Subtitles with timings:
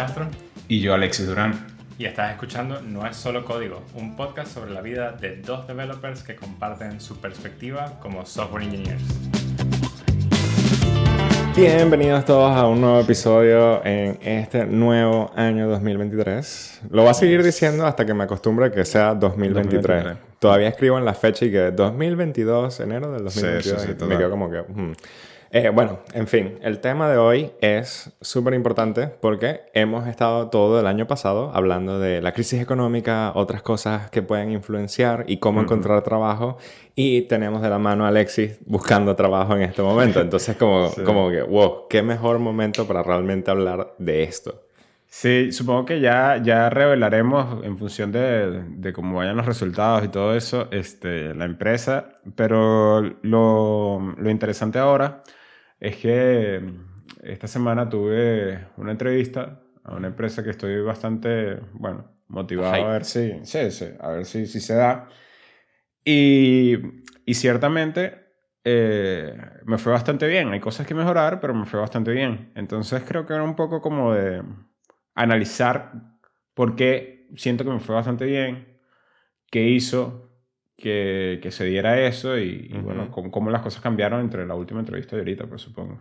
[0.00, 0.28] Castro.
[0.66, 1.66] Y yo, Alexis Durán.
[1.98, 6.22] Y estás escuchando No es solo código, un podcast sobre la vida de dos developers
[6.22, 9.02] que comparten su perspectiva como software engineers.
[11.54, 16.80] Bienvenidos todos a un nuevo episodio en este nuevo año 2023.
[16.90, 19.82] Lo voy a seguir diciendo hasta que me acostumbre que sea 2023.
[19.82, 20.38] 2023.
[20.38, 23.82] Todavía escribo en la fecha y que 2022, enero del 2022.
[23.82, 24.60] Sí, sí, me quedo como que...
[24.60, 24.92] Hmm.
[25.52, 30.78] Eh, bueno, en fin, el tema de hoy es súper importante porque hemos estado todo
[30.78, 35.60] el año pasado hablando de la crisis económica, otras cosas que pueden influenciar y cómo
[35.60, 36.56] encontrar trabajo
[36.94, 40.20] y tenemos de la mano a Alexis buscando trabajo en este momento.
[40.20, 44.62] Entonces como, como que, wow, qué mejor momento para realmente hablar de esto.
[45.08, 50.08] Sí, supongo que ya, ya revelaremos en función de, de, cómo vayan los resultados y
[50.08, 55.24] todo eso, este, la empresa, pero lo, lo interesante ahora
[55.80, 56.62] es que
[57.22, 63.04] esta semana tuve una entrevista a una empresa que estoy bastante, bueno, motivado a ver
[63.04, 65.08] si, sí, sí, a ver si, si se da.
[66.04, 66.76] Y,
[67.24, 68.30] y ciertamente
[68.64, 70.52] eh, me fue bastante bien.
[70.52, 72.52] Hay cosas que mejorar, pero me fue bastante bien.
[72.54, 74.42] Entonces creo que era un poco como de
[75.14, 75.92] analizar
[76.54, 78.78] por qué siento que me fue bastante bien,
[79.50, 80.29] qué hizo
[80.80, 85.16] que, que se diera eso y, bueno, cómo, las cosas cambiaron entre la última entrevista
[85.16, 86.00] y ahorita, pues supongo.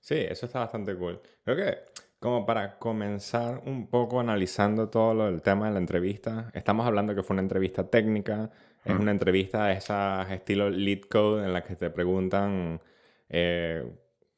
[0.00, 1.20] Sí, eso está bastante cool.
[1.44, 1.78] Creo que
[2.18, 7.14] como para comenzar un poco analizando todo lo del tema de la entrevista, estamos hablando
[7.14, 8.50] que fue una entrevista técnica,
[8.84, 12.80] es una entrevista de esas estilo lead code en la que te preguntan...
[13.28, 13.84] Eh,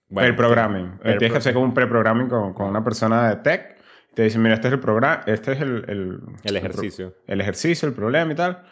[0.09, 0.99] bueno, el programming.
[1.03, 3.79] Tienes que hacer como un pre-programming con, con, una persona de tech.
[4.13, 5.85] Te dicen, mira, este es el programa, este es el...
[5.87, 7.15] El, el ejercicio.
[7.29, 8.65] el ejercicio, el problema y tal.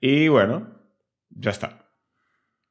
[0.00, 0.68] Y bueno,
[1.30, 1.86] ya está.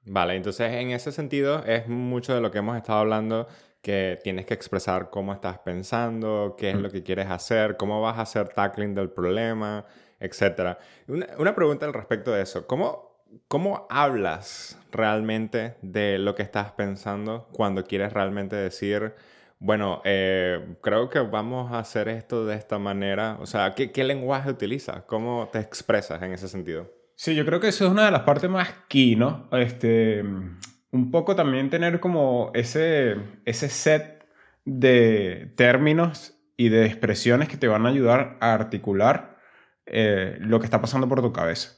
[0.08, 3.48] Vale, entonces en ese sentido es mucho de lo que hemos estado hablando,
[3.82, 8.18] que tienes que expresar cómo estás pensando, qué es lo que quieres hacer, cómo vas
[8.20, 9.86] a hacer tackling del problema,
[10.20, 10.78] etc.
[11.08, 12.68] Una, pregunta al respecto de eso.
[12.68, 19.16] ¿Cómo, ¿Cómo hablas realmente de lo que estás pensando cuando quieres realmente decir,
[19.60, 23.38] bueno, eh, creo que vamos a hacer esto de esta manera?
[23.40, 25.04] O sea, ¿qué, ¿qué lenguaje utilizas?
[25.04, 27.05] ¿Cómo te expresas en ese sentido?
[27.16, 29.48] Sí, yo creo que eso es una de las partes más key, ¿no?
[29.54, 33.16] Este, un poco también tener como ese,
[33.46, 34.28] ese set
[34.66, 39.38] de términos y de expresiones que te van a ayudar a articular
[39.86, 41.78] eh, lo que está pasando por tu cabeza.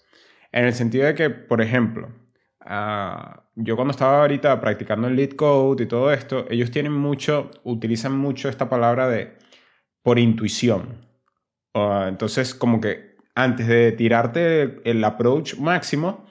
[0.52, 2.10] En el sentido de que, por ejemplo,
[2.62, 7.52] ah, yo cuando estaba ahorita practicando el lead code y todo esto, ellos tienen mucho,
[7.64, 9.38] utilizan mucho esta palabra de
[10.02, 11.06] por intuición.
[11.74, 13.07] Ah, entonces, como que
[13.38, 16.26] antes de tirarte el approach máximo,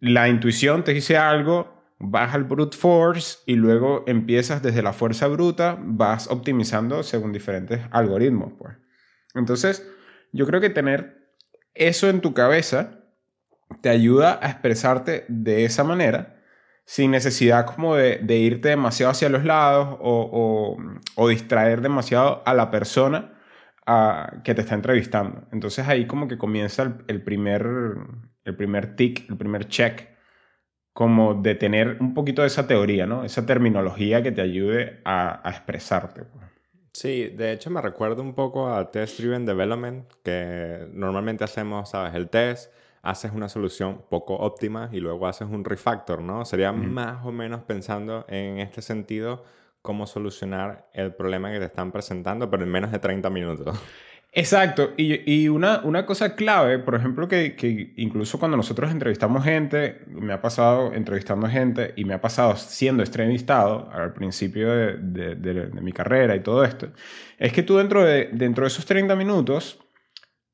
[0.00, 5.26] la intuición te dice algo, vas al brute force y luego empiezas desde la fuerza
[5.26, 8.54] bruta, vas optimizando según diferentes algoritmos.
[8.58, 8.74] Pues.
[9.34, 9.86] Entonces,
[10.32, 11.28] yo creo que tener
[11.74, 13.00] eso en tu cabeza
[13.82, 16.42] te ayuda a expresarte de esa manera
[16.86, 23.34] sin necesidad como de, irte demasiado hacia los lados o distraer demasiado a la persona
[24.42, 25.46] que te está entrevistando.
[25.52, 27.66] Entonces ahí como que comienza el, primer,
[28.44, 30.08] el primer tick, el primer check,
[30.92, 33.24] como de tener un poquito de esa teoría, ¿no?
[33.24, 36.22] Esa terminología que te ayude a, expresarte.
[36.22, 36.44] Pues.
[36.92, 42.14] Sí, de hecho me recuerda un poco a Test Driven Development, que normalmente hacemos, ¿sabes?
[42.14, 42.72] El test,
[43.02, 46.44] haces una solución poco óptima y luego haces un refactor, ¿no?
[46.44, 49.44] Sería más o menos pensando en este sentido
[49.84, 53.78] cómo solucionar el problema que te están presentando, pero en menos de 30 minutos.
[54.32, 54.94] Exacto.
[54.96, 60.00] Y, y una, una, cosa clave, por ejemplo, que, que, incluso cuando nosotros entrevistamos gente,
[60.06, 65.34] me ha pasado entrevistando gente y me ha pasado siendo entrevistado al principio de, de,
[65.34, 66.88] de, mi carrera y todo esto,
[67.38, 69.80] es que tú dentro de, dentro de esos 30 minutos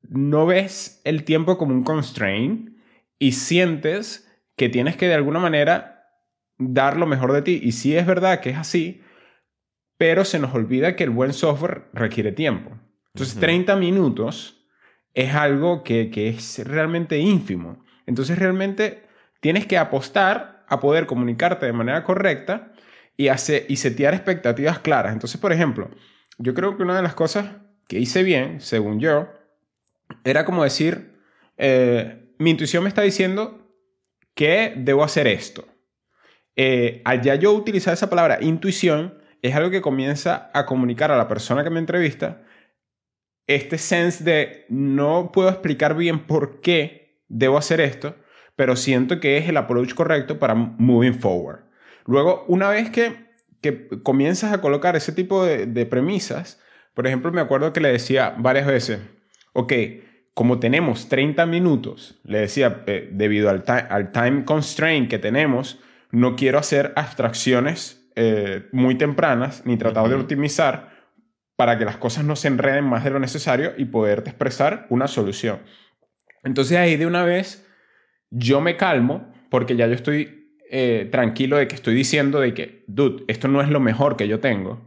[0.09, 2.77] no ves el tiempo como un constraint
[3.17, 6.19] y sientes que tienes que de alguna manera
[6.57, 7.61] dar lo mejor de ti.
[7.63, 9.01] Y si es verdad que es así,
[10.01, 12.71] pero se nos olvida que el buen software requiere tiempo.
[13.13, 14.65] Entonces, 30 minutos
[15.13, 17.85] es algo que, es realmente ínfimo.
[18.07, 19.03] Entonces, realmente
[19.41, 22.73] tienes que apostar a poder comunicarte de manera correcta
[23.15, 25.13] y, hacer, y setear expectativas claras.
[25.13, 25.91] Entonces, por ejemplo,
[26.39, 27.57] yo creo que una de las cosas
[27.87, 29.29] que hice bien, según yo,
[30.23, 31.15] era como decir,
[31.57, 33.71] eh, mi intuición me está diciendo
[34.33, 35.67] que debo hacer esto.
[36.55, 41.27] Eh, allá yo utilizar esa palabra intuición, es algo que comienza a comunicar a la
[41.27, 42.43] persona que me entrevista
[43.47, 48.15] este sense de no puedo explicar bien por qué debo hacer esto,
[48.55, 51.61] pero siento que es el approach correcto para moving forward.
[52.05, 53.29] Luego, una vez que,
[53.61, 56.59] que comienzas a colocar ese tipo de, premisas,
[56.93, 58.99] Por ejemplo, me acuerdo que le decía varias veces,
[59.53, 59.73] ok,
[60.33, 65.79] como tenemos 30 minutos, le decía, eh, debido al, al, time constraint que tenemos,
[66.11, 70.91] no quiero hacer abstracciones eh, muy tempranas ni tratar de optimizar
[71.55, 75.07] para que las cosas no se enreden más de lo necesario y poderte expresar una
[75.07, 75.59] solución.
[76.43, 77.67] Entonces ahí de una vez
[78.29, 82.83] yo me calmo porque ya yo estoy eh, tranquilo de que estoy diciendo de que,
[82.87, 84.81] dude, esto no es lo mejor que yo tengo.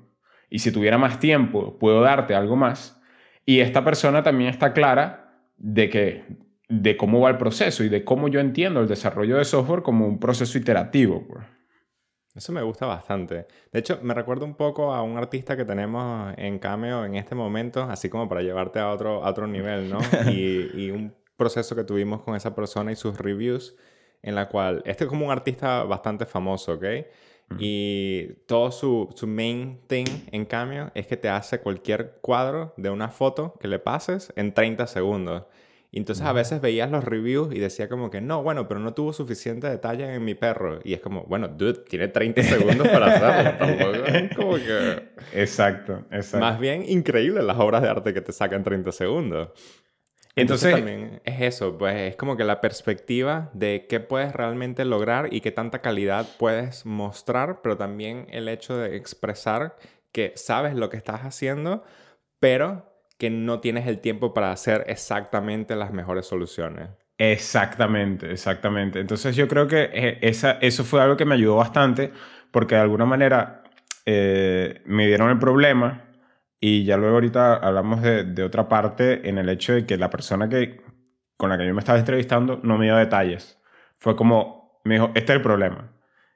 [0.48, 3.00] Y si tuviera más tiempo, puedo darte algo más.
[3.44, 6.24] Y esta persona también está clara de que
[6.68, 10.06] de cómo va el proceso y de cómo yo entiendo el desarrollo de software como
[10.06, 11.26] un proceso iterativo.
[11.28, 11.44] Pues.
[12.34, 13.46] Eso me gusta bastante.
[13.72, 17.34] De hecho, me recuerda un poco a un artista que tenemos en Cameo en este
[17.34, 19.98] momento, así como para llevarte a otro, otro nivel, ¿no?
[20.32, 23.76] y, y un proceso que tuvimos con esa persona y sus reviews,
[24.22, 26.84] en la cual, este es como un artista bastante famoso, ¿ok?
[27.58, 32.90] Y todo su, su, main thing en cambio es que te hace cualquier cuadro de
[32.90, 35.44] una foto que le pases en 30 segundos.
[35.94, 38.94] Y entonces a veces veías los reviews y decía como que no, bueno, pero no
[38.94, 40.80] tuvo suficiente detalle en mi perro.
[40.82, 44.02] Y es como, bueno, dude, tiene 30 segundos para hacerlo.
[44.08, 45.10] Tampoco como que...
[45.34, 46.44] Exacto, exacto.
[46.44, 49.50] Más bien increíble las obras de arte que te sacan 30 segundos.
[50.34, 55.32] Entonces, también es eso, pues es como que la perspectiva de qué puedes realmente lograr
[55.32, 59.76] y qué tanta calidad puedes mostrar, pero también el hecho de expresar
[60.10, 61.84] que sabes lo que estás haciendo,
[62.40, 62.93] pero
[63.30, 66.90] no tienes el tiempo para hacer exactamente las mejores soluciones.
[67.18, 69.00] Exactamente, exactamente.
[69.00, 72.12] Entonces yo creo que eh, esa, eso fue algo que me ayudó bastante
[72.50, 73.62] porque de alguna manera
[74.04, 76.04] eh, me dieron el problema
[76.60, 80.10] y ya luego ahorita hablamos de, de, otra parte en el hecho de que la
[80.10, 80.80] persona que,
[81.36, 83.60] con la que yo me estaba entrevistando no me dio detalles.
[83.98, 85.92] Fue como, me dijo, este es el problema.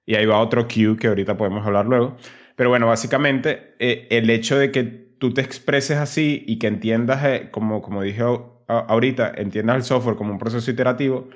[0.07, 2.17] Y ahí va otro cue que ahorita podemos hablar luego.
[2.57, 7.25] Pero bueno, básicamente eh, el hecho de que tú te expreses así y que entiendas,
[7.25, 8.23] eh, como, como dije
[8.69, 11.29] ahorita, entiendas el software como un proceso iterativo,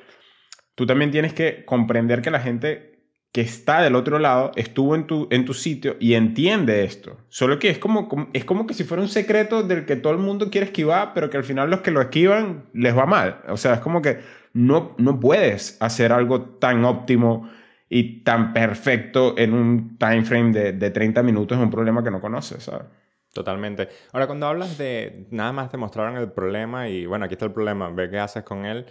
[0.74, 2.92] tú también tienes que comprender que la gente
[3.32, 7.16] que está del otro lado estuvo en tu, en tu sitio y entiende esto.
[7.28, 10.18] Solo que es como, es como que si fuera un secreto del que todo el
[10.18, 13.40] mundo quiere esquivar, pero que al final los que lo esquivan les va mal.
[13.48, 14.18] O sea, es como que
[14.52, 17.48] no, no puedes hacer algo tan óptimo
[17.88, 22.10] y tan perfecto en un time frame de, de 30 minutos es un problema que
[22.10, 22.86] no conoces, ¿sabes?
[23.32, 23.88] Totalmente.
[24.12, 27.52] Ahora, cuando hablas de nada más te mostraron el problema y bueno, aquí está el
[27.52, 28.86] problema, ve qué haces con él.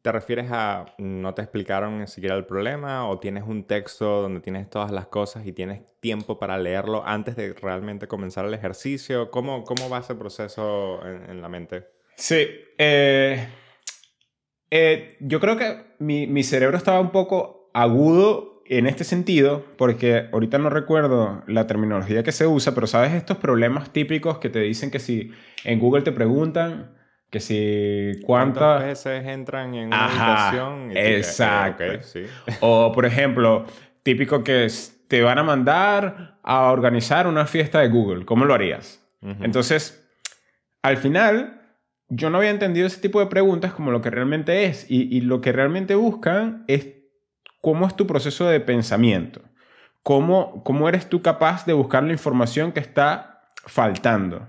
[0.00, 4.40] ¿Te refieres a no te explicaron ni siquiera el problema o tienes un texto donde
[4.40, 9.30] tienes todas las cosas y tienes tiempo para leerlo antes de realmente comenzar el ejercicio?
[9.30, 11.86] ¿Cómo, cómo va ese proceso en, la mente?
[12.16, 12.46] Sí,
[12.78, 13.46] eh,
[14.70, 20.28] eh, yo creo que mi, mi cerebro estaba un poco agudo en este sentido, porque
[20.32, 24.60] ahorita no recuerdo la terminología que se usa, pero sabes estos problemas típicos que te
[24.60, 25.32] dicen que si
[25.64, 26.92] en Google te preguntan
[27.30, 30.90] que si cuántas veces entran en una habitación.
[30.94, 31.84] exacto.
[32.60, 33.64] O, por ejemplo,
[34.02, 34.68] típico que
[35.08, 38.26] te van a mandar a organizar una fiesta de Google.
[38.26, 39.02] ¿Cómo lo harías?
[39.40, 40.06] Entonces,
[40.82, 41.62] al final,
[42.08, 44.90] yo no había entendido ese tipo de preguntas como lo que realmente es.
[44.90, 47.01] Y, y lo que realmente buscan es
[47.62, 49.40] cómo es tu proceso de pensamiento.
[50.02, 54.48] Cómo, cómo eres tú capaz de buscar la información que está faltando.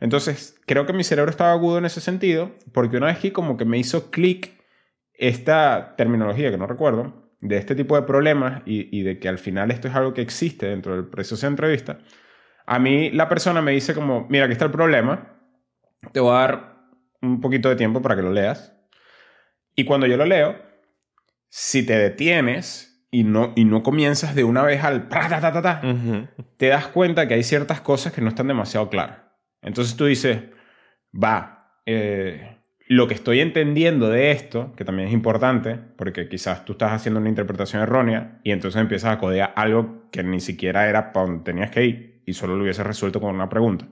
[0.00, 3.56] Entonces, creo que mi cerebro estaba agudo en ese sentido, porque una vez que como
[3.56, 4.50] que me hizo clic
[5.12, 9.70] esta terminología que no recuerdo, de este tipo de problemas y, de que al final
[9.70, 11.98] esto es algo que existe dentro del proceso de entrevista,
[12.64, 15.36] a mí la persona me dice como, mira, aquí está el problema,
[16.12, 16.76] te voy a dar
[17.20, 18.74] un poquito de tiempo para que lo leas.
[19.76, 20.56] Y cuando yo lo leo,
[21.56, 25.06] si te detienes y no, y no comienzas de una vez al...
[26.56, 29.18] Te das cuenta que hay ciertas cosas que no están demasiado claras.
[29.62, 30.40] Entonces tú dices,
[31.14, 32.58] va, eh,
[32.88, 37.20] lo que estoy entendiendo de esto, que también es importante, porque quizás tú estás haciendo
[37.20, 41.44] una interpretación errónea y entonces empiezas a codear algo que ni siquiera era para donde
[41.44, 43.86] tenías que ir y solo lo hubieses resuelto con una pregunta.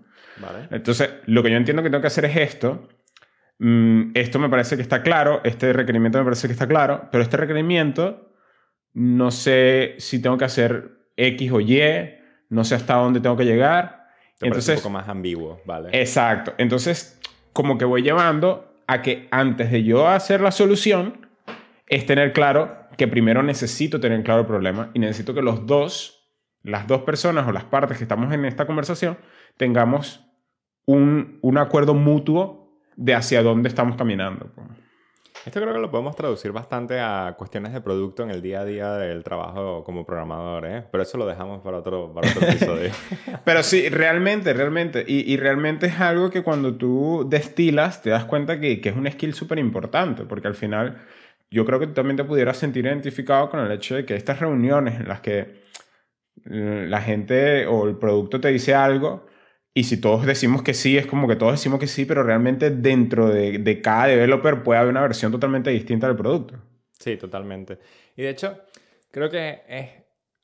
[0.72, 2.88] Entonces, lo que yo entiendo que tengo que hacer es esto.
[3.64, 7.22] Mm, esto me parece que está claro, este requerimiento me parece que está claro, pero
[7.22, 8.34] este requerimiento
[8.92, 11.80] no sé si tengo que hacer X o Y,
[12.48, 14.08] no sé hasta dónde tengo que llegar
[14.40, 15.90] entonces, un poco más ambiguo, ¿vale?
[15.92, 16.54] Exacto.
[16.58, 17.20] Entonces,
[17.52, 21.28] como que voy llevando a que antes de yo hacer la solución,
[21.86, 26.28] es tener claro que primero necesito tener claro el problema y necesito que los dos,
[26.64, 29.18] las dos personas o las partes que estamos en esta conversación,
[29.56, 30.26] tengamos
[30.84, 32.61] un, un acuerdo mutuo
[32.96, 34.50] de hacia dónde estamos caminando.
[35.44, 38.64] Esto creo que lo podemos traducir bastante a cuestiones de producto en el día a
[38.64, 40.84] día del trabajo como programador, ¿eh?
[40.92, 42.90] Pero eso lo dejamos para otro, para otro episodio.
[43.44, 45.04] Pero sí, realmente, realmente.
[45.06, 48.96] Y, y, realmente es algo que cuando tú destilas te das cuenta que, que es
[48.96, 51.02] un skill súper importante, porque al final
[51.50, 54.38] yo creo que tú también te pudieras sentir identificado con el hecho de que estas
[54.38, 55.62] reuniones en las que
[56.50, 59.26] eh, la gente o el producto te dice algo
[59.74, 62.70] y si todos decimos que sí, es como que todos decimos que sí, pero realmente
[62.70, 66.56] dentro de, de cada developer puede haber una versión totalmente distinta del producto.
[66.92, 67.78] Sí, totalmente.
[68.16, 68.58] Y de hecho,
[69.10, 70.01] creo que es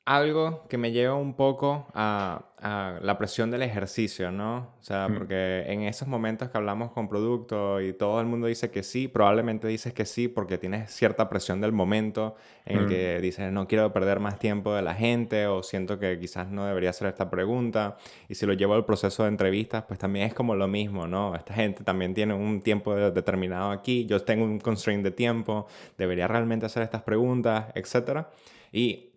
[0.09, 4.73] algo que me lleva un poco a, la presión del ejercicio, ¿no?
[4.81, 5.15] O sea, mm.
[5.15, 9.07] porque en esos momentos que hablamos con producto y todo el mundo dice que sí,
[9.07, 12.35] probablemente dices que sí porque tienes cierta presión del momento
[12.65, 12.89] en el mm.
[12.89, 16.65] que dices, no quiero perder más tiempo de la gente o siento que quizás no
[16.65, 17.97] debería hacer esta pregunta.
[18.29, 21.37] Y si lo llevo al proceso de entrevistas, pues también es como lo mismo, ¿no?
[21.37, 26.27] Esta gente también tiene un tiempo determinado aquí, yo tengo un constraint de tiempo, debería
[26.27, 28.27] realmente hacer estas preguntas, etc.
[28.73, 29.09] Y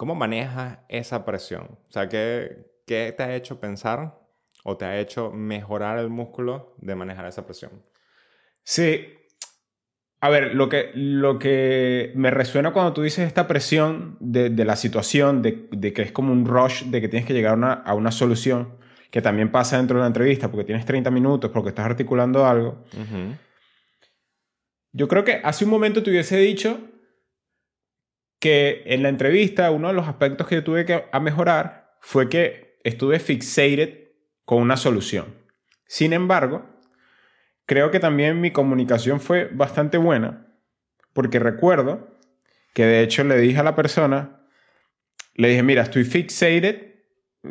[0.00, 1.76] ¿Cómo manejas esa presión?
[1.90, 4.18] O sea, ¿qué, ¿qué, te ha hecho pensar
[4.64, 7.82] o te ha hecho mejorar el músculo de manejar esa presión?
[8.62, 9.08] Sí.
[10.22, 14.64] A ver, lo que, lo que me resuena cuando tú dices esta presión de, de
[14.64, 17.56] la situación, de, de, que es como un rush, de que tienes que llegar a
[17.56, 18.78] una, a una, solución,
[19.10, 22.86] que también pasa dentro de una entrevista, porque tienes 30 minutos, porque estás articulando algo.
[24.92, 26.89] Yo creo que hace un momento te hubiese dicho
[28.40, 32.80] que en la entrevista uno de los aspectos que tuve que a mejorar fue que
[32.82, 34.08] estuve fixated
[34.44, 35.36] con una solución.
[35.86, 36.64] Sin embargo,
[37.66, 40.46] creo que también mi comunicación fue bastante buena
[41.12, 42.16] porque recuerdo
[42.72, 44.46] que de hecho le dije a la persona,
[45.34, 46.94] le dije, mira, estoy fixated,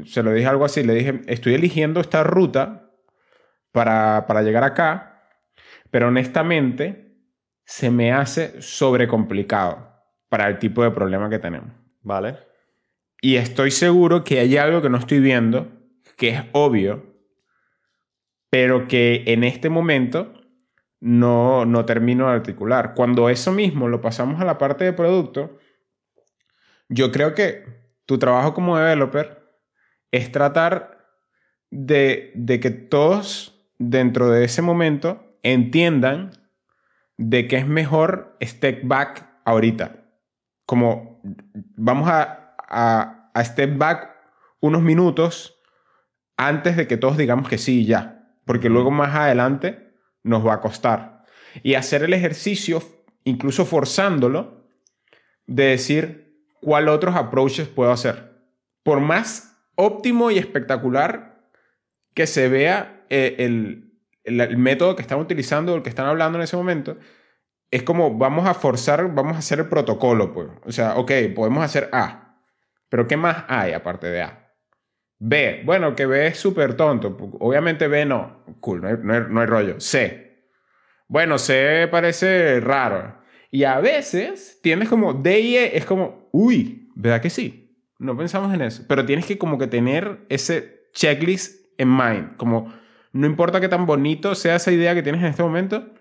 [0.05, 2.91] se lo dije algo así, le dije, estoy eligiendo esta ruta
[3.72, 5.27] para, para llegar acá,
[5.91, 7.17] pero honestamente
[7.65, 9.88] se me hace sobrecomplicado
[10.30, 11.72] para el tipo de problema que tenemos.
[12.02, 12.38] Vale.
[13.22, 15.68] Y estoy seguro que hay algo que no estoy viendo,
[16.16, 17.06] que es obvio,
[18.50, 20.34] pero que en este momento
[21.02, 22.94] no, no termino de articular.
[22.94, 25.60] Cuando eso mismo lo pasamos a la parte de producto,
[26.88, 27.66] yo creo que
[28.06, 29.44] tu trabajo como developer
[30.12, 31.06] es tratar
[31.70, 36.32] de, de que todos dentro de ese momento entiendan
[37.18, 39.99] de que es mejor step back ahorita
[40.70, 41.20] como
[41.78, 44.16] vamos a, a, step back
[44.60, 45.60] unos minutos
[46.38, 50.62] antes de que todos digamos que sí ya, porque luego más adelante nos va a
[50.62, 51.26] costar.
[51.64, 52.84] Y hacer el ejercicio,
[53.24, 54.70] incluso forzándolo,
[55.48, 58.40] de decir cuál otros approaches puedo hacer.
[58.84, 61.50] Por más óptimo y espectacular
[62.14, 63.92] que se vea eh, el,
[64.24, 67.00] el, método que están utilizando o el que están hablando en ese momento,
[67.72, 70.48] es como vamos a forzar, vamos a hacer el protocolo, pues.
[70.66, 72.44] O sea, ok, podemos hacer A,
[72.90, 74.50] pero ¿qué más hay aparte de A?
[75.20, 77.16] B, bueno, que B es súper tonto.
[77.40, 78.96] Obviamente B no, cool, no hay,
[79.30, 79.80] no, hay, rollo.
[79.80, 80.48] C,
[81.08, 83.20] bueno, C parece raro.
[83.52, 87.86] Y a veces tienes como D y E, es como, uy, ¿verdad que sí?
[88.00, 88.86] No pensamos en eso.
[88.88, 92.38] Pero tienes que como que tener ese checklist en mind.
[92.38, 92.74] Como,
[93.12, 95.94] no importa qué tan bonito sea esa idea que tienes en este momento,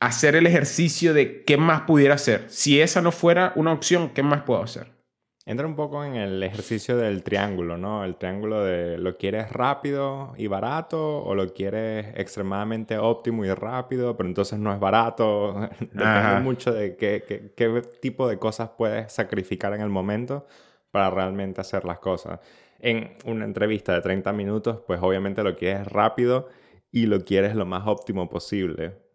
[0.00, 2.46] hacer el ejercicio de qué más pudiera hacer.
[2.48, 4.98] Si esa no fuera una opción, ¿qué más puedo hacer?
[5.46, 8.04] Entra un poco en el ejercicio del triángulo, ¿no?
[8.04, 14.16] El triángulo de lo quieres rápido y barato o lo quieres extremadamente óptimo y rápido,
[14.16, 15.68] pero entonces no es barato.
[15.80, 20.46] Depende mucho de qué, qué tipo de cosas puedes sacrificar en el momento
[20.90, 22.40] para realmente hacer las cosas.
[22.78, 26.48] En una entrevista de 30 minutos, pues obviamente lo quieres rápido
[26.92, 29.09] y lo quieres lo más óptimo posible.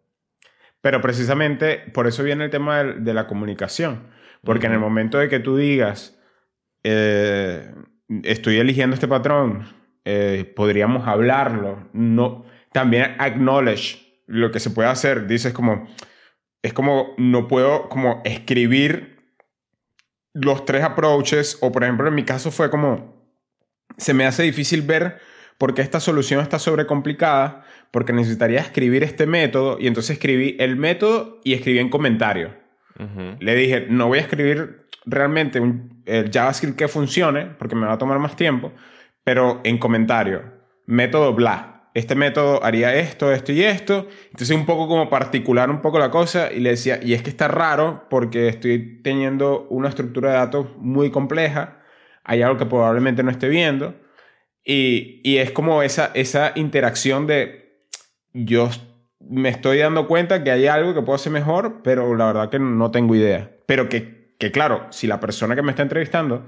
[0.86, 4.06] Pero precisamente por eso viene el tema de, la comunicación.
[4.44, 6.16] Porque en el momento de que tú digas,
[6.84, 7.74] eh,
[8.22, 9.66] estoy eligiendo este patrón,
[10.04, 11.88] eh, podríamos hablarlo.
[11.92, 15.26] No, también acknowledge lo que se puede hacer.
[15.26, 15.88] Dices como,
[16.62, 19.34] es como, no puedo como escribir
[20.34, 23.34] los tres approaches, o por ejemplo en mi caso fue como,
[23.96, 25.18] se me hace difícil ver
[25.58, 31.40] porque esta solución está sobrecomplicada, porque necesitaría escribir este método y entonces escribí el método
[31.44, 32.54] y escribí en comentario.
[33.40, 37.94] Le dije, no voy a escribir realmente un el JavaScript que funcione, porque me va
[37.94, 38.72] a tomar más tiempo,
[39.24, 40.42] pero en comentario,
[40.86, 41.72] método bla.
[41.94, 44.06] Este método haría esto, esto y esto.
[44.26, 47.30] Entonces un poco como particular un poco la cosa y le decía, y es que
[47.30, 51.78] está raro porque estoy teniendo una estructura de datos muy compleja,
[52.22, 53.94] hay algo que probablemente no esté viendo
[54.66, 57.86] y, y, es como esa, esa interacción de
[58.32, 58.68] yo
[59.20, 62.58] me estoy dando cuenta que hay algo que puedo hacer mejor, pero la verdad que
[62.58, 63.50] no tengo idea.
[63.66, 66.46] Pero que, que claro, si la persona que me está entrevistando,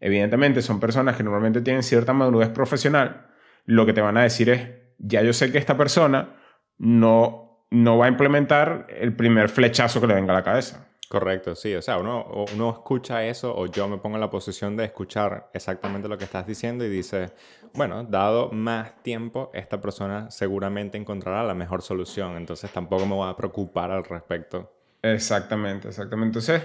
[0.00, 3.28] evidentemente son personas que normalmente tienen cierta madurez profesional,
[3.64, 4.68] lo que te van a decir es,
[4.98, 6.36] ya yo sé que esta persona
[6.78, 10.89] no, no va a implementar el primer flechazo que le venga a la cabeza.
[11.10, 11.74] Correcto, sí.
[11.74, 12.24] O sea, uno,
[12.54, 16.22] uno escucha eso o yo me pongo en la posición de escuchar exactamente lo que
[16.22, 17.32] estás diciendo y dice,
[17.74, 22.36] bueno, dado más tiempo, esta persona seguramente encontrará la mejor solución.
[22.36, 24.72] Entonces tampoco me voy a preocupar al respecto.
[25.02, 26.38] Exactamente, exactamente.
[26.38, 26.62] Entonces,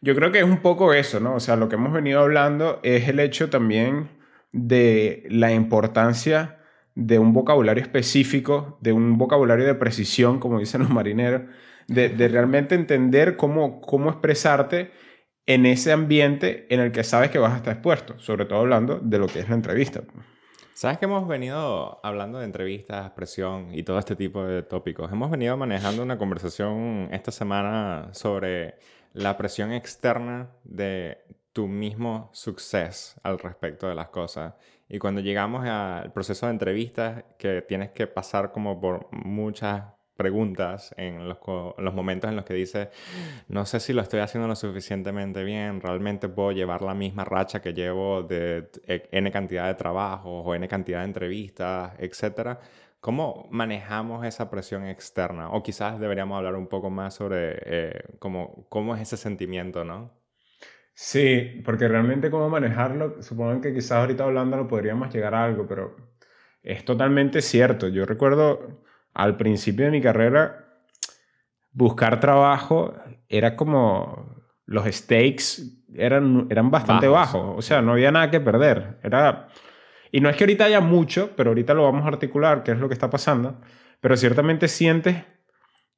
[0.00, 1.34] yo creo que es un poco eso, ¿no?
[1.34, 4.10] O sea, lo que hemos venido hablando es el hecho también
[4.52, 6.60] de la importancia
[6.94, 11.42] de un vocabulario específico, de un vocabulario de precisión, como dicen los marineros
[11.88, 14.92] de, realmente entender cómo, cómo expresarte
[15.46, 19.00] en ese ambiente en el que sabes que vas a estar expuesto, sobre todo hablando
[19.00, 20.02] de lo que es la entrevista.
[20.74, 25.10] Sabes que hemos venido hablando de entrevistas, presión y todo este tipo de tópicos.
[25.10, 28.76] Hemos venido manejando una conversación esta semana sobre
[29.12, 31.18] la presión externa de
[31.52, 34.54] tu mismo suceso al respecto de las cosas.
[34.88, 39.82] Y cuando llegamos al proceso de entrevistas, que tienes que pasar como por muchas
[40.18, 41.38] preguntas en los,
[41.78, 42.90] los, momentos en los que dice
[43.46, 47.62] no sé si lo estoy haciendo lo suficientemente bien, realmente puedo llevar la misma racha
[47.62, 48.68] que llevo de
[49.12, 52.58] N cantidad de trabajos o N cantidad de entrevistas, etcétera.
[53.00, 55.50] ¿Cómo manejamos esa presión externa?
[55.50, 60.10] O quizás deberíamos hablar un poco más sobre eh, cómo, cómo es ese sentimiento, ¿no?
[60.94, 65.68] Sí, porque realmente cómo manejarlo, supongo que quizás ahorita hablando lo podríamos llegar a algo,
[65.68, 65.94] pero
[66.64, 67.86] es totalmente cierto.
[67.86, 68.82] Yo recuerdo
[69.18, 70.64] al principio de mi carrera,
[71.72, 72.94] buscar trabajo
[73.28, 75.62] era como los stakes
[75.94, 77.58] eran, eran bastante bajos.
[77.58, 78.98] O sea, no había nada que perder.
[79.02, 79.48] Era...
[80.12, 82.78] Y no es que ahorita haya mucho, pero ahorita lo vamos a articular, qué es
[82.78, 83.60] lo que está pasando.
[84.00, 85.24] Pero ciertamente sientes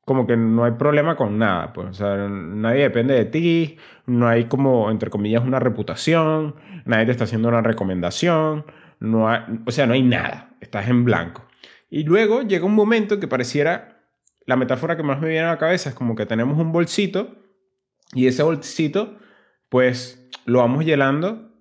[0.07, 1.75] como que no hay problema con nada.
[1.75, 1.89] Pues.
[1.89, 7.13] O sea, nadie depende de ti, no hay como, entre comillas, una reputación, nadie te
[7.13, 8.65] está haciendo una recomendación,
[8.99, 9.29] no
[9.67, 11.50] o sea, no hay nada, estás en blanco.
[11.91, 14.07] Y luego llega un momento que pareciera,
[14.47, 17.37] la metáfora que más me viene a la cabeza es como que tenemos un bolsito
[18.15, 19.19] y ese bolsito,
[19.69, 21.53] pues lo vamos llenando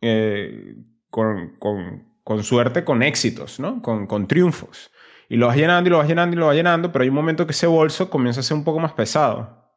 [0.00, 0.76] eh,
[1.10, 3.82] con, con, con, suerte, con éxitos, ¿no?
[3.82, 4.90] Con, con triunfos.
[5.28, 7.14] Y lo vas llenando y lo vas llenando y lo vas llenando, pero hay un
[7.14, 9.74] momento que ese bolso comienza a ser un poco más pesado.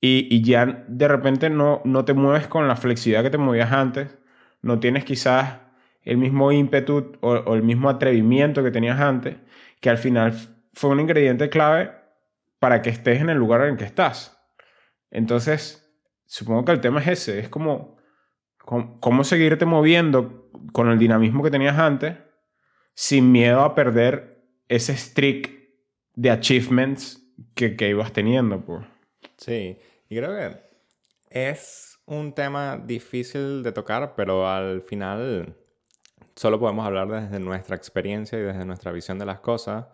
[0.00, 3.72] Y, y ya de repente no, no te mueves con la flexibilidad que te movías
[3.72, 4.16] antes.
[4.62, 5.60] No tienes quizás
[6.06, 9.36] el mismo ímpetu o, el mismo atrevimiento que tenías antes,
[9.80, 10.32] que al final
[10.72, 11.90] fue un ingrediente clave
[12.58, 14.40] para que estés en el lugar en que estás.
[15.10, 15.92] Entonces,
[16.24, 17.96] supongo que el tema es ese, es como
[18.58, 22.16] cómo, seguirte moviendo con el dinamismo que tenías antes
[22.94, 25.50] sin miedo a perder ese streak
[26.14, 27.22] de achievements
[27.54, 28.64] que, ibas teniendo.
[28.64, 28.86] Pues.
[29.36, 30.56] Sí, y creo que
[31.30, 35.56] es un tema difícil de tocar, pero al final
[36.36, 39.86] solo podemos hablar desde nuestra experiencia y desde nuestra visión de las cosas.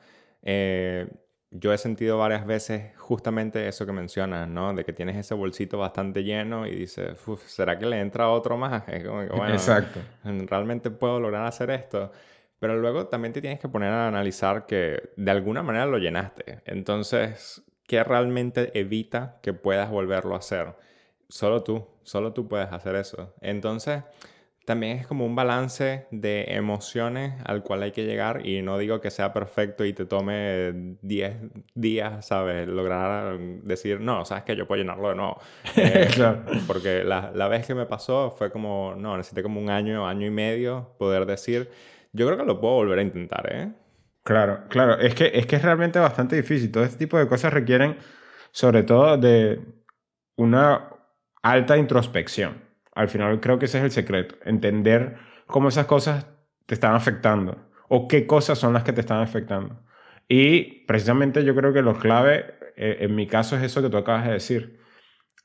[0.43, 1.09] Eh,
[1.53, 4.75] yo he sentido varias veces justamente eso que mencionas, ¿no?
[4.75, 8.83] De que tienes ese bolsito bastante lleno y dices, ¿será que le entra otro más?
[8.89, 10.01] Exacto.
[10.25, 12.11] Realmente puedo lograr hacer esto.
[12.59, 16.63] Pero luego también te tienes que poner a analizar que de alguna manera lo llenaste.
[16.65, 20.75] Entonces, ¿qué realmente evita que puedas volverlo a hacer?
[21.29, 23.35] Solo tú, solo tú puedes hacer eso.
[23.41, 24.03] Entonces,
[24.65, 29.01] también es como un balance de emociones al cual hay que llegar y no digo
[29.01, 31.37] que sea perfecto y te tome 10
[31.75, 32.69] días, ¿sabes?
[32.69, 35.41] Lograr decir, no, sabes que yo puedo llenarlo de nuevo.
[35.77, 36.09] Eh,
[36.67, 40.27] porque la, la, vez que me pasó fue como, no, necesité como un año, año
[40.27, 41.71] y medio poder decir,
[42.13, 43.73] yo creo que lo puedo volver a intentar, ¿eh?
[44.23, 46.71] Claro, claro, es que es, que es realmente bastante difícil.
[46.71, 47.97] Todo este tipo de cosas requieren
[48.53, 49.61] sobre todo de
[50.37, 50.91] una
[51.43, 52.63] alta introspección.
[52.95, 56.27] Al final creo que ese es el secreto, entender cómo esas cosas
[56.67, 59.81] te están afectando o qué cosas son las que te están afectando.
[60.29, 63.97] Y precisamente yo creo que lo clave, eh, en mi caso, es eso que tú
[63.97, 64.81] acabas de decir.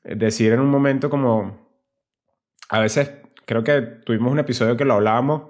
[0.04, 1.68] Decir en un momento como,
[2.68, 3.12] a veces
[3.44, 5.42] creo que tuvimos un episodio que lo hablábamos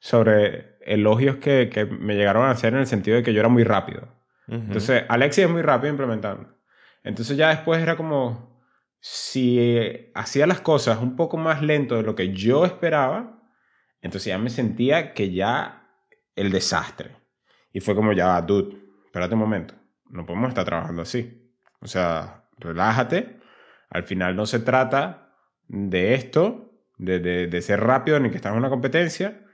[0.00, 3.48] sobre elogios que, que me llegaron a hacer en el sentido de que yo era
[3.48, 4.08] muy rápido.
[4.48, 6.48] Entonces, Alexis es muy rápido implementando.
[7.04, 8.49] Entonces ya después era como,
[9.00, 13.42] si hacía las cosas un poco más lento de lo que yo esperaba,
[14.02, 15.88] entonces ya me sentía que ya
[16.36, 17.16] el desastre.
[17.72, 19.74] Y fue como, ya, dude, espérate un momento,
[20.10, 21.50] no podemos estar trabajando así.
[21.80, 23.40] O sea, relájate.
[23.88, 25.34] Al final no se trata
[25.66, 29.44] de esto, de, de, de ser rápido ni que estás en una competencia.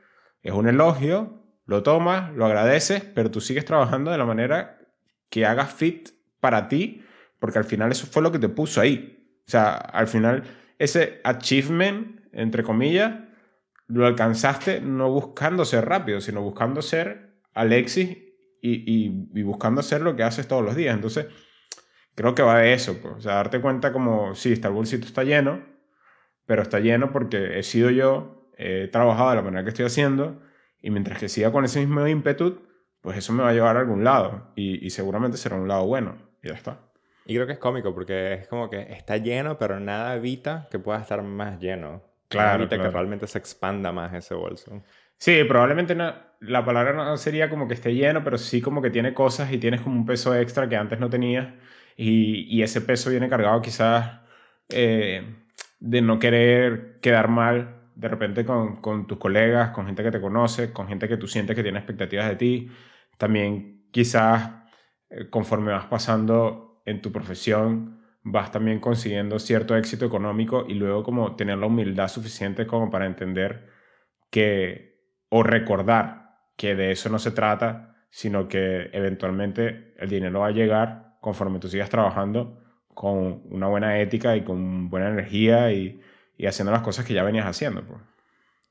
[0.43, 4.79] Es un elogio, lo tomas, lo agradeces, pero tú sigues trabajando de la manera
[5.31, 7.05] que haga fit para ti,
[7.39, 9.16] porque al final eso fue lo que te puso ahí.
[9.47, 10.43] O sea, al final
[10.79, 13.15] ese achievement, entre comillas,
[13.89, 18.19] lo alcanzaste no buscando ser rápido, sino buscando ser Alexis
[18.61, 20.95] y, y, buscando hacer lo que haces todos los días.
[20.95, 21.27] Entonces,
[22.15, 23.01] creo que va de eso.
[23.01, 23.15] Pues.
[23.15, 25.65] O sea, darte cuenta como, sí, está el bolsito está lleno,
[26.47, 30.43] pero está lleno porque he sido yo, he trabajado de la manera que estoy haciendo,
[30.83, 32.63] y mientras que siga con ese mismo ímpetu,
[33.01, 35.87] pues eso me va a llevar a algún lado, y, y seguramente será un lado
[35.87, 36.81] bueno, y ya está.
[37.27, 40.79] Y creo que es cómico porque es como que está lleno, pero nada evita que
[40.79, 42.03] pueda estar más lleno.
[42.29, 42.63] Claro.
[42.63, 44.83] Evita que realmente se expanda más ese bolso.
[45.19, 48.91] Sí, probablemente no, la palabra no sería como que esté lleno, pero sí como que
[48.91, 51.49] tiene cosas y tienes como un peso extra que antes no tenías.
[51.97, 54.21] Y, y ese peso viene cargado quizás
[54.69, 55.25] eh,
[55.81, 60.21] de no querer quedar mal de repente con, con, tus colegas, con gente que te
[60.21, 62.71] conoce, con gente que tú sientes que tiene expectativas de ti.
[63.17, 64.51] También quizás
[65.09, 71.03] eh, conforme vas pasando en tu profesión, vas también consiguiendo cierto éxito económico y luego
[71.03, 73.69] como tener la humildad suficiente como para entender
[74.31, 74.97] que
[75.29, 80.53] o recordar que de eso no se trata, sino que eventualmente el dinero va a
[80.53, 82.63] llegar conforme tú sigas trabajando
[82.95, 86.01] con una buena ética y con buena energía y,
[86.37, 87.85] y haciendo las cosas que ya venías haciendo.
[87.85, 88.01] Pues.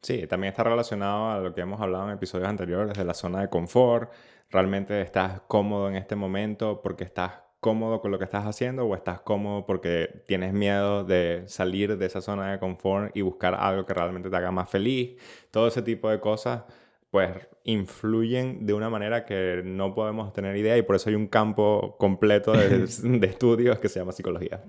[0.02, 3.42] Sí, también está relacionado a lo que hemos hablado en episodios anteriores de la zona
[3.42, 4.12] de confort.
[4.50, 8.94] Realmente estás cómodo en este momento porque estás cómodo con lo que estás haciendo o
[8.94, 13.88] estás cómodo porque tienes miedo de salir de esa zona de confort y buscar algo
[13.88, 15.16] que realmente te haga más feliz.
[15.50, 16.62] Todo ese tipo de cosas
[17.10, 17.32] pues
[17.64, 21.96] influyen de una manera que no podemos tener idea y por eso hay un campo
[21.98, 22.84] completo de,
[23.26, 24.62] estudios que se llama psicología.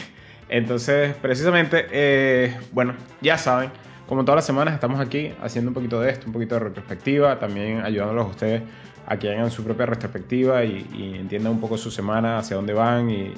[0.48, 3.70] Entonces, precisamente, eh, bueno, ya saben,
[4.06, 7.38] como todas las semanas estamos aquí haciendo un poquito de esto, un poquito de retrospectiva,
[7.38, 8.62] también ayudándolos a ustedes
[9.08, 13.10] a que hagan su propia retrospectiva y, entiendan un poco su semana, hacia dónde van
[13.10, 13.32] y,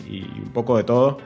[0.45, 1.19] un poco de todo.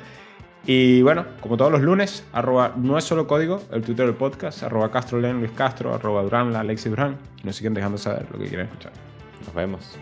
[0.67, 4.63] Y bueno, como todos los lunes, arroba no es solo código, el Twitter del podcast,
[4.63, 8.27] arroba Castro Len, Luis Castro, arroba Durán, la Alexis Durán, y nos siguen dejando saber
[8.31, 8.93] lo que quieren escuchar.
[9.45, 9.99] Nos vemos.